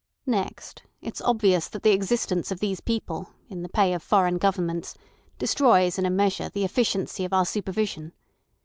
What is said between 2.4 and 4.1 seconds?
of these people in the pay of